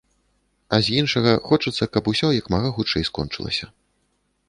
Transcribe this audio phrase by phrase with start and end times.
[0.77, 3.65] А з іншага, хочацца, каб усё як мага хутчэй скончылася.